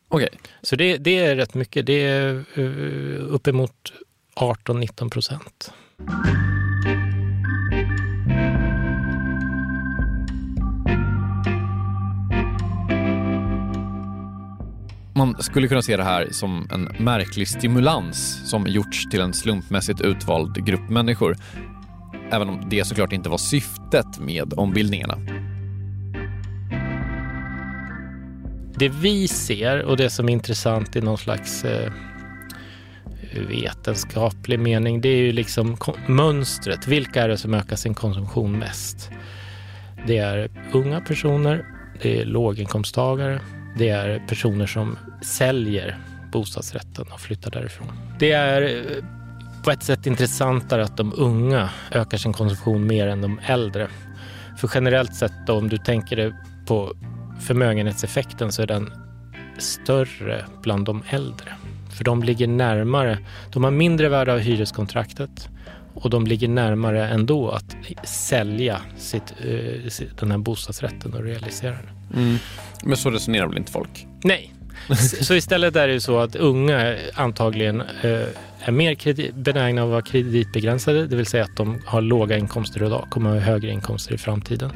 Okej. 0.07 0.29
Okay. 0.31 0.39
Så 0.61 0.75
det, 0.75 0.97
det, 0.97 1.17
är 1.17 1.35
rätt 1.35 1.53
mycket. 1.53 1.85
Det 1.85 2.07
är 2.07 2.43
uh, 2.57 3.33
uppemot 3.33 3.93
18-19 4.35 5.09
procent. 5.09 5.73
Man 15.15 15.43
skulle 15.43 15.67
kunna 15.67 15.81
se 15.81 15.97
det 15.97 16.03
här 16.03 16.27
som 16.31 16.67
en 16.71 17.05
märklig 17.05 17.47
stimulans 17.47 18.49
som 18.49 18.67
gjorts 18.67 19.09
till 19.09 19.21
en 19.21 19.33
slumpmässigt 19.33 20.01
utvald 20.01 20.65
grupp 20.65 20.89
människor 20.89 21.35
även 22.31 22.49
om 22.49 22.69
det 22.69 22.85
såklart 22.85 23.13
inte 23.13 23.29
var 23.29 23.37
syftet 23.37 24.19
med 24.19 24.53
ombildningarna. 24.57 25.17
Det 28.75 28.89
vi 28.89 29.27
ser 29.27 29.83
och 29.83 29.97
det 29.97 30.09
som 30.09 30.29
är 30.29 30.33
intressant 30.33 30.95
i 30.95 31.01
någon 31.01 31.17
slags 31.17 31.65
eh, 31.65 31.91
vetenskaplig 33.49 34.59
mening, 34.59 35.01
det 35.01 35.09
är 35.09 35.17
ju 35.17 35.31
liksom 35.31 35.77
mönstret. 36.07 36.87
Vilka 36.87 37.23
är 37.23 37.27
det 37.27 37.37
som 37.37 37.53
ökar 37.53 37.75
sin 37.75 37.93
konsumtion 37.93 38.59
mest? 38.59 39.09
Det 40.07 40.17
är 40.17 40.49
unga 40.73 41.01
personer, 41.01 41.65
det 42.01 42.21
är 42.21 42.25
låginkomsttagare, 42.25 43.41
det 43.77 43.89
är 43.89 44.27
personer 44.27 44.65
som 44.65 44.97
säljer 45.23 45.97
bostadsrätten 46.31 47.05
och 47.11 47.19
flyttar 47.19 47.51
därifrån. 47.51 47.87
Det 48.19 48.31
är 48.31 48.61
eh, 48.61 49.20
på 49.63 49.71
ett 49.71 49.83
sätt 49.83 50.05
intressantare 50.05 50.83
att 50.83 50.97
de 50.97 51.13
unga 51.17 51.69
ökar 51.91 52.17
sin 52.17 52.33
konsumtion 52.33 52.87
mer 52.87 53.07
än 53.07 53.21
de 53.21 53.39
äldre. 53.45 53.87
För 54.57 54.69
generellt 54.73 55.15
sett 55.15 55.33
då, 55.47 55.53
om 55.53 55.69
du 55.69 55.77
tänker 55.77 56.15
dig 56.15 56.33
på 56.67 56.93
förmögenhetseffekten 57.41 58.51
så 58.51 58.61
är 58.61 58.67
den 58.67 58.93
större 59.57 60.45
bland 60.61 60.85
de 60.85 61.03
äldre. 61.09 61.53
För 61.97 62.03
de 62.03 62.23
ligger 62.23 62.47
närmare, 62.47 63.17
de 63.53 63.63
har 63.63 63.71
mindre 63.71 64.09
värde 64.09 64.33
av 64.33 64.39
hyreskontraktet 64.39 65.49
och 65.93 66.09
de 66.09 66.27
ligger 66.27 66.47
närmare 66.47 67.07
ändå 67.07 67.49
att 67.49 67.75
sälja 68.03 68.81
sitt, 68.97 69.33
eh, 69.39 70.07
den 70.19 70.31
här 70.31 70.37
bostadsrätten 70.37 71.13
och 71.13 71.23
realisera 71.23 71.71
den. 72.11 72.23
Mm. 72.23 72.37
Men 72.83 72.97
så 72.97 73.09
resonerar 73.09 73.47
väl 73.47 73.57
inte 73.57 73.71
folk? 73.71 74.07
Nej. 74.23 74.53
Så 75.21 75.35
istället 75.35 75.75
är 75.75 75.87
det 75.87 76.01
så 76.01 76.19
att 76.19 76.35
unga 76.35 76.95
antagligen 77.13 77.81
eh, 77.81 78.21
är 78.63 78.71
mer 78.71 79.33
benägna 79.33 79.83
att 79.83 79.89
vara 79.89 80.01
kreditbegränsade, 80.01 81.07
det 81.07 81.15
vill 81.15 81.25
säga 81.25 81.43
att 81.43 81.55
de 81.55 81.81
har 81.85 82.01
låga 82.01 82.37
inkomster 82.37 82.83
idag, 82.85 83.07
kommer 83.09 83.29
att 83.29 83.43
ha 83.43 83.51
högre 83.51 83.71
inkomster 83.71 84.13
i 84.13 84.17
framtiden. 84.17 84.71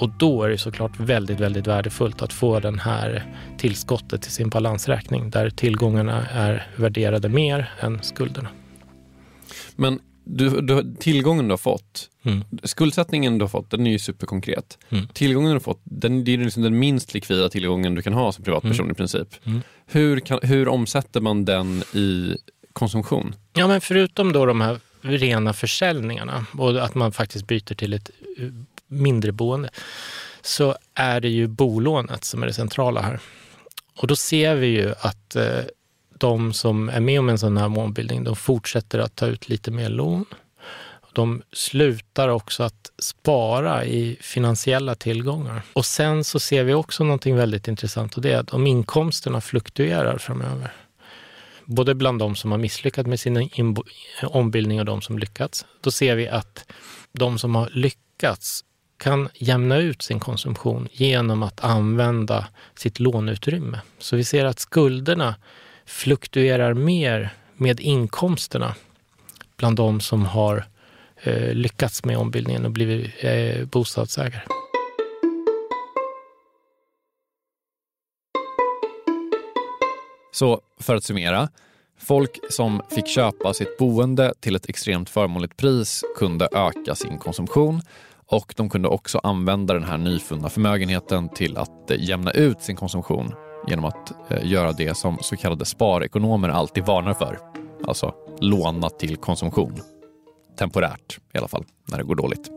Och 0.00 0.10
då 0.18 0.42
är 0.42 0.48
det 0.48 0.58
såklart 0.58 1.00
väldigt, 1.00 1.40
väldigt 1.40 1.66
värdefullt 1.66 2.22
att 2.22 2.32
få 2.32 2.60
den 2.60 2.78
här 2.78 3.24
tillskottet 3.58 4.22
till 4.22 4.32
sin 4.32 4.48
balansräkning 4.48 5.30
där 5.30 5.50
tillgångarna 5.50 6.26
är 6.26 6.66
värderade 6.76 7.28
mer 7.28 7.70
än 7.80 8.02
skulderna. 8.02 8.48
Men 9.76 10.00
du, 10.24 10.60
du, 10.60 10.94
tillgången 11.00 11.48
du 11.48 11.52
har 11.52 11.58
fått, 11.58 12.08
mm. 12.22 12.44
skuldsättningen 12.62 13.38
du 13.38 13.42
har 13.42 13.48
fått, 13.48 13.70
den 13.70 13.86
är 13.86 13.90
ju 13.90 13.98
superkonkret. 13.98 14.78
Mm. 14.88 15.08
Tillgången 15.08 15.50
du 15.50 15.54
har 15.54 15.60
fått, 15.60 15.80
den, 15.84 16.24
det 16.24 16.34
är 16.34 16.38
liksom 16.38 16.62
den 16.62 16.78
minst 16.78 17.14
likvida 17.14 17.48
tillgången 17.48 17.94
du 17.94 18.02
kan 18.02 18.12
ha 18.12 18.32
som 18.32 18.44
privatperson 18.44 18.84
mm. 18.84 18.90
i 18.90 18.94
princip. 18.94 19.28
Mm. 19.44 19.60
Hur, 19.86 20.20
kan, 20.20 20.38
hur 20.42 20.68
omsätter 20.68 21.20
man 21.20 21.44
den 21.44 21.82
i 21.94 22.36
konsumtion? 22.78 23.34
Ja, 23.52 23.66
men 23.66 23.80
förutom 23.80 24.32
då 24.32 24.46
de 24.46 24.60
här 24.60 24.80
rena 25.00 25.52
försäljningarna 25.52 26.46
och 26.58 26.84
att 26.84 26.94
man 26.94 27.12
faktiskt 27.12 27.46
byter 27.46 27.74
till 27.74 27.92
ett 27.92 28.10
eh, 28.38 28.48
mindre 28.86 29.32
boende 29.32 29.70
så 30.42 30.76
är 30.94 31.20
det 31.20 31.28
ju 31.28 31.46
bolånet 31.46 32.24
som 32.24 32.42
är 32.42 32.46
det 32.46 32.52
centrala 32.52 33.00
här. 33.00 33.20
Och 33.96 34.06
då 34.06 34.16
ser 34.16 34.54
vi 34.54 34.66
ju 34.66 34.94
att 35.00 35.36
eh, 35.36 35.64
de 36.18 36.52
som 36.52 36.88
är 36.88 37.00
med 37.00 37.20
om 37.20 37.28
en 37.28 37.38
sån 37.38 37.56
här 37.56 37.78
ombildning, 37.78 38.24
de 38.24 38.36
fortsätter 38.36 38.98
att 38.98 39.16
ta 39.16 39.26
ut 39.26 39.48
lite 39.48 39.70
mer 39.70 39.88
lån. 39.88 40.24
De 41.12 41.42
slutar 41.52 42.28
också 42.28 42.62
att 42.62 42.92
spara 42.98 43.84
i 43.84 44.18
finansiella 44.20 44.94
tillgångar. 44.94 45.62
Och 45.72 45.86
sen 45.86 46.24
så 46.24 46.40
ser 46.40 46.64
vi 46.64 46.74
också 46.74 47.04
någonting 47.04 47.36
väldigt 47.36 47.68
intressant 47.68 48.16
och 48.16 48.22
det 48.22 48.32
är 48.32 48.38
att 48.38 48.50
om 48.50 48.66
inkomsterna 48.66 49.40
fluktuerar 49.40 50.18
framöver, 50.18 50.72
både 51.68 51.94
bland 51.94 52.18
de 52.18 52.36
som 52.36 52.50
har 52.50 52.58
misslyckats 52.58 53.06
med 53.06 53.20
sin 53.20 53.50
ombildning 54.22 54.80
och 54.80 54.86
de 54.86 55.02
som 55.02 55.18
lyckats, 55.18 55.66
då 55.80 55.90
ser 55.90 56.16
vi 56.16 56.28
att 56.28 56.72
de 57.12 57.38
som 57.38 57.54
har 57.54 57.70
lyckats 57.72 58.64
kan 58.98 59.28
jämna 59.34 59.76
ut 59.76 60.02
sin 60.02 60.20
konsumtion 60.20 60.88
genom 60.92 61.42
att 61.42 61.64
använda 61.64 62.46
sitt 62.74 63.00
låneutrymme. 63.00 63.80
Så 63.98 64.16
vi 64.16 64.24
ser 64.24 64.44
att 64.44 64.58
skulderna 64.58 65.34
fluktuerar 65.86 66.74
mer 66.74 67.30
med 67.56 67.80
inkomsterna 67.80 68.74
bland 69.56 69.76
de 69.76 70.00
som 70.00 70.26
har 70.26 70.64
eh, 71.22 71.54
lyckats 71.54 72.04
med 72.04 72.18
ombildningen 72.18 72.64
och 72.64 72.70
blivit 72.70 73.14
eh, 73.20 73.64
bostadsägare. 73.64 74.57
Så 80.38 80.60
för 80.80 80.96
att 80.96 81.04
summera, 81.04 81.48
folk 82.00 82.38
som 82.50 82.82
fick 82.90 83.06
köpa 83.08 83.54
sitt 83.54 83.78
boende 83.78 84.34
till 84.40 84.56
ett 84.56 84.68
extremt 84.68 85.10
förmånligt 85.10 85.56
pris 85.56 86.04
kunde 86.16 86.48
öka 86.52 86.94
sin 86.94 87.18
konsumtion 87.18 87.80
och 88.26 88.54
de 88.56 88.70
kunde 88.70 88.88
också 88.88 89.20
använda 89.22 89.74
den 89.74 89.84
här 89.84 89.98
nyfunna 89.98 90.48
förmögenheten 90.48 91.28
till 91.28 91.56
att 91.56 91.90
eh, 91.90 91.96
jämna 92.00 92.30
ut 92.30 92.62
sin 92.62 92.76
konsumtion 92.76 93.34
genom 93.68 93.84
att 93.84 94.30
eh, 94.30 94.46
göra 94.50 94.72
det 94.72 94.96
som 94.96 95.18
så 95.20 95.36
kallade 95.36 95.64
sparekonomer 95.64 96.48
alltid 96.48 96.86
varnar 96.86 97.14
för. 97.14 97.38
Alltså 97.86 98.14
låna 98.40 98.90
till 98.90 99.16
konsumtion. 99.16 99.74
Temporärt 100.58 101.18
i 101.34 101.38
alla 101.38 101.48
fall, 101.48 101.64
när 101.84 101.98
det 101.98 102.04
går 102.04 102.14
dåligt. 102.14 102.50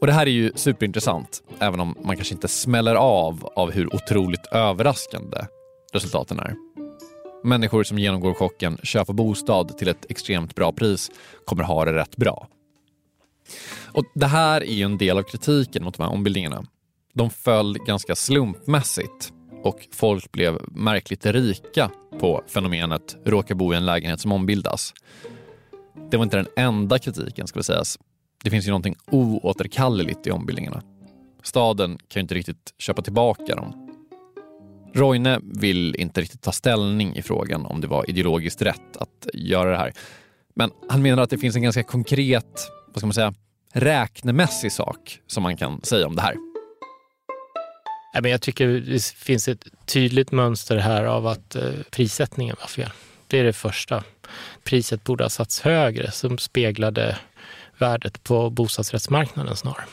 Och 0.00 0.06
Det 0.06 0.12
här 0.12 0.26
är 0.26 0.30
ju 0.30 0.52
superintressant, 0.54 1.42
även 1.58 1.80
om 1.80 1.94
man 2.02 2.16
kanske 2.16 2.34
inte 2.34 2.48
smäller 2.48 2.94
av 2.94 3.48
av 3.56 3.70
hur 3.70 3.94
otroligt 3.94 4.46
överraskande 4.46 5.38
resultaten 5.92 6.38
är. 6.38 6.56
Människor 7.44 7.84
som 7.84 7.98
genomgår 7.98 8.34
chocken 8.34 8.78
köpa 8.82 9.12
bostad 9.12 9.78
till 9.78 9.88
ett 9.88 10.06
extremt 10.08 10.54
bra 10.54 10.72
pris 10.72 11.10
kommer 11.44 11.64
ha 11.64 11.84
det 11.84 11.92
rätt 11.92 12.16
bra. 12.16 12.48
Och 13.92 14.04
Det 14.14 14.26
här 14.26 14.60
är 14.60 14.74
ju 14.74 14.84
en 14.84 14.98
del 14.98 15.18
av 15.18 15.22
kritiken 15.22 15.84
mot 15.84 15.96
de 15.96 16.02
här 16.02 16.12
ombildningarna 16.12 16.64
de 17.14 17.30
föll 17.30 17.78
ganska 17.86 18.14
slumpmässigt 18.14 19.32
och 19.62 19.88
folk 19.92 20.32
blev 20.32 20.58
märkligt 20.68 21.26
rika 21.26 21.90
på 22.20 22.42
fenomenet 22.46 23.16
råka 23.24 23.54
bo 23.54 23.72
i 23.72 23.76
en 23.76 23.86
lägenhet 23.86 24.20
som 24.20 24.32
ombildas. 24.32 24.94
Det 26.10 26.16
var 26.16 26.24
inte 26.24 26.36
den 26.36 26.46
enda 26.56 26.98
kritiken 26.98 27.46
ska 27.46 27.62
sägas. 27.62 27.98
Det 28.44 28.50
finns 28.50 28.66
ju 28.66 28.70
någonting 28.70 28.96
oåterkalleligt 29.10 30.26
i 30.26 30.30
ombildningarna. 30.30 30.82
Staden 31.42 31.98
kan 32.08 32.20
ju 32.20 32.22
inte 32.22 32.34
riktigt 32.34 32.74
köpa 32.78 33.02
tillbaka 33.02 33.56
dem. 33.56 33.89
Roine 34.92 35.40
vill 35.42 35.96
inte 35.98 36.20
riktigt 36.20 36.42
ta 36.42 36.52
ställning 36.52 37.16
i 37.16 37.22
frågan 37.22 37.66
om 37.66 37.80
det 37.80 37.86
var 37.86 38.10
ideologiskt 38.10 38.62
rätt 38.62 38.96
att 38.96 39.26
göra 39.34 39.70
det 39.70 39.76
här. 39.76 39.92
Men 40.54 40.70
han 40.88 41.02
menar 41.02 41.22
att 41.22 41.30
det 41.30 41.38
finns 41.38 41.56
en 41.56 41.62
ganska 41.62 41.82
konkret, 41.82 42.70
vad 42.86 42.96
ska 42.96 43.06
man 43.06 43.14
säga, 43.14 43.34
räknemässig 43.72 44.72
sak 44.72 45.20
som 45.26 45.42
man 45.42 45.56
kan 45.56 45.80
säga 45.82 46.06
om 46.06 46.16
det 46.16 46.22
här. 46.22 46.34
Jag 48.22 48.42
tycker 48.42 48.68
det 48.68 49.04
finns 49.04 49.48
ett 49.48 49.66
tydligt 49.86 50.32
mönster 50.32 50.76
här 50.76 51.04
av 51.04 51.26
att 51.26 51.54
eh, 51.54 51.62
prissättningen 51.90 52.56
var 52.60 52.66
fel. 52.66 52.90
Det 53.26 53.38
är 53.38 53.44
det 53.44 53.52
första. 53.52 54.04
Priset 54.64 55.04
borde 55.04 55.24
ha 55.24 55.28
satts 55.28 55.60
högre 55.60 56.10
som 56.10 56.38
speglade 56.38 57.16
värdet 57.78 58.24
på 58.24 58.50
bostadsrättsmarknaden 58.50 59.56
snarare. 59.56 59.84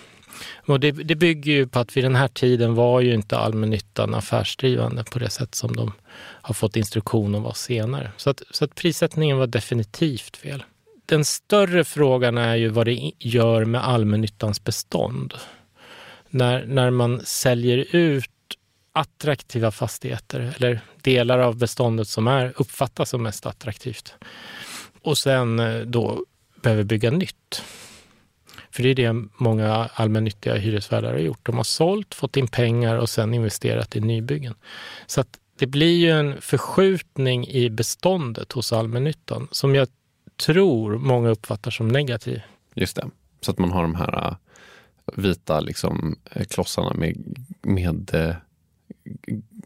Och 0.55 0.79
det, 0.79 0.91
det 0.91 1.15
bygger 1.15 1.51
ju 1.51 1.67
på 1.67 1.79
att 1.79 1.97
vid 1.97 2.03
den 2.03 2.15
här 2.15 2.27
tiden 2.27 2.75
var 2.75 3.01
ju 3.01 3.13
inte 3.13 3.37
allmännyttan 3.37 4.15
affärsdrivande 4.15 5.03
på 5.03 5.19
det 5.19 5.29
sätt 5.29 5.55
som 5.55 5.75
de 5.75 5.93
har 6.41 6.53
fått 6.53 6.75
instruktion 6.75 7.35
om 7.35 7.43
var 7.43 7.53
senare. 7.53 8.11
Så 8.17 8.29
att, 8.29 8.41
så 8.51 8.65
att 8.65 8.75
prissättningen 8.75 9.37
var 9.37 9.47
definitivt 9.47 10.37
fel. 10.37 10.63
Den 11.05 11.25
större 11.25 11.83
frågan 11.83 12.37
är 12.37 12.55
ju 12.55 12.69
vad 12.69 12.85
det 12.85 13.11
gör 13.19 13.65
med 13.65 13.87
allmännyttans 13.87 14.63
bestånd 14.63 15.33
när, 16.29 16.65
när 16.65 16.89
man 16.89 17.21
säljer 17.25 17.95
ut 17.95 18.29
attraktiva 18.91 19.71
fastigheter 19.71 20.53
eller 20.55 20.79
delar 21.01 21.39
av 21.39 21.57
beståndet 21.57 22.07
som 22.07 22.27
är, 22.27 22.53
uppfattas 22.55 23.09
som 23.09 23.23
mest 23.23 23.45
attraktivt 23.45 24.13
och 25.01 25.17
sen 25.17 25.59
eh, 25.59 25.79
då 25.79 26.25
behöver 26.61 26.83
bygga 26.83 27.11
nytt. 27.11 27.63
För 28.77 28.83
det 28.83 28.89
är 28.89 28.95
det 28.95 29.27
många 29.37 29.89
allmännyttiga 29.93 30.55
hyresvärdar 30.55 31.11
har 31.11 31.19
gjort. 31.19 31.45
De 31.45 31.57
har 31.57 31.63
sålt, 31.63 32.15
fått 32.15 32.37
in 32.37 32.47
pengar 32.47 32.97
och 32.97 33.09
sen 33.09 33.33
investerat 33.33 33.95
i 33.95 33.99
nybyggen. 33.99 34.53
Så 35.07 35.21
att 35.21 35.39
det 35.59 35.67
blir 35.67 35.97
ju 35.97 36.11
en 36.11 36.41
förskjutning 36.41 37.47
i 37.47 37.69
beståndet 37.69 38.51
hos 38.51 38.73
allmännyttan 38.73 39.47
som 39.51 39.75
jag 39.75 39.87
tror 40.45 40.97
många 40.97 41.29
uppfattar 41.29 41.71
som 41.71 41.87
negativ. 41.87 42.41
Just 42.75 42.95
det, 42.95 43.09
så 43.41 43.51
att 43.51 43.57
man 43.57 43.71
har 43.71 43.81
de 43.81 43.95
här 43.95 44.27
äh, 44.27 44.35
vita 45.15 45.59
liksom, 45.59 46.15
eh, 46.31 46.45
klossarna 46.45 46.93
med, 46.93 47.17
med 47.61 48.13
eh, 48.13 48.35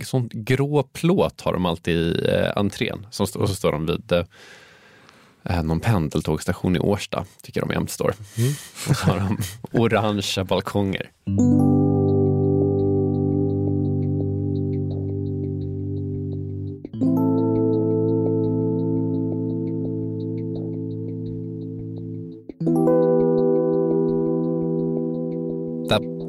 sånt 0.03 0.33
grå 0.33 0.83
plåt 0.83 1.41
har 1.41 1.53
de 1.53 1.65
alltid 1.65 1.95
i 1.95 2.29
eh, 2.29 2.51
entrén. 2.55 3.07
Som, 3.11 3.23
och 3.23 3.49
så 3.49 3.55
står 3.55 3.71
de 3.71 3.85
vid 3.85 4.13
någon 5.43 5.79
pendeltågstation 5.79 6.75
i 6.75 6.79
Årsta, 6.79 7.25
tycker 7.43 7.61
de 7.61 7.69
jämt 7.69 7.91
står. 7.91 8.13
Mm. 8.37 8.53
Och 8.89 8.95
så 8.95 9.05
har 9.05 9.19
de 9.19 9.37
orangea 9.71 10.43
balkonger. 10.43 11.11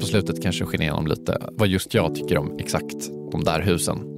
på 0.03 0.07
slutet 0.07 0.43
kanske 0.43 0.65
skiner 0.65 0.83
igenom 0.83 1.07
lite 1.07 1.37
vad 1.51 1.67
just 1.67 1.93
jag 1.93 2.15
tycker 2.15 2.37
om 2.37 2.55
exakt 2.59 3.09
de 3.31 3.43
där 3.43 3.61
husen. 3.61 4.12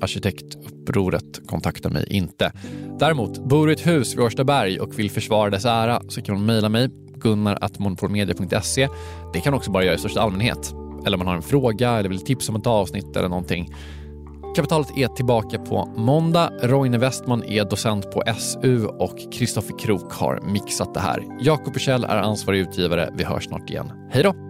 Arkitektupproret 0.00 1.46
kontaktar 1.46 1.90
mig 1.90 2.06
inte. 2.10 2.52
Däremot, 2.98 3.44
bor 3.44 3.66
du 3.66 3.72
i 3.72 3.74
ett 3.74 3.86
hus 3.86 4.14
vid 4.14 4.20
Årstaberg 4.20 4.80
och 4.80 4.98
vill 4.98 5.10
försvara 5.10 5.50
dess 5.50 5.64
ära 5.64 6.02
så 6.08 6.22
kan 6.22 6.34
du 6.34 6.40
mejla 6.40 6.68
mig, 6.68 6.88
gunnar.monopolmedia.se. 7.14 8.88
Det 9.32 9.40
kan 9.40 9.54
också 9.54 9.70
bara 9.70 9.84
göra 9.84 9.94
i 9.94 9.98
största 9.98 10.20
allmänhet. 10.20 10.74
Eller 11.06 11.16
om 11.16 11.18
man 11.18 11.26
har 11.26 11.34
en 11.34 11.42
fråga 11.42 11.90
eller 11.90 12.08
vill 12.08 12.24
tipsa 12.24 12.52
om 12.52 12.56
ett 12.56 12.66
avsnitt 12.66 13.16
eller 13.16 13.28
någonting. 13.28 13.74
Kapitalet 14.56 14.96
är 14.96 15.08
tillbaka 15.08 15.58
på 15.58 15.92
måndag. 15.96 16.50
Roine 16.62 16.98
Westman 16.98 17.44
är 17.44 17.64
docent 17.64 18.10
på 18.10 18.22
SU 18.38 18.84
och 18.86 19.32
Kristoffer 19.32 19.78
Krook 19.78 20.12
har 20.12 20.40
mixat 20.52 20.94
det 20.94 21.00
här. 21.00 21.24
Jakob 21.40 21.78
Kjell 21.78 22.04
är 22.04 22.16
ansvarig 22.16 22.60
utgivare. 22.60 23.10
Vi 23.16 23.24
hörs 23.24 23.44
snart 23.44 23.70
igen. 23.70 23.92
Hej 24.10 24.22
då! 24.22 24.49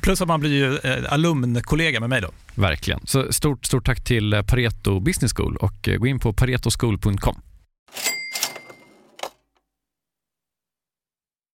Plus 0.00 0.20
att 0.20 0.28
man 0.28 0.40
blir 0.40 0.50
ju 0.50 0.76
eh, 0.76 1.12
alumnkollega 1.12 2.00
med 2.00 2.10
mig 2.10 2.20
då. 2.20 2.30
verkligen. 2.54 3.00
Så 3.04 3.32
stort, 3.32 3.64
stort 3.64 3.86
tack 3.86 4.04
till 4.04 4.32
eh, 4.32 4.42
Pareto 4.42 5.00
Business 5.00 5.32
School 5.32 5.56
och 5.56 5.88
eh, 5.88 5.96
gå 5.96 6.06
in 6.06 6.18
på 6.18 6.32
paretoschool.com. 6.32 7.40